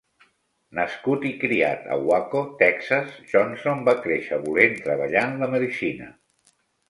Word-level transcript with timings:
Nascut 0.77 1.25
i 1.31 1.33
criat 1.43 1.83
a 1.95 1.97
Waco, 2.07 2.41
Texas, 2.63 3.13
Johnson 3.33 3.85
va 3.91 3.95
créixer 4.07 4.41
volent 4.49 4.75
treballar 4.87 5.27
en 5.29 5.37
la 5.45 5.51
medicina. 5.55 6.09